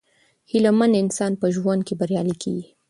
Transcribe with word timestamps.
هیله 0.51 0.71
مند 0.79 0.93
انسان 1.03 1.31
په 1.41 1.47
ژوند 1.55 1.81
کې 1.87 1.93
بریالی 1.99 2.35
کیږي. 2.43 2.65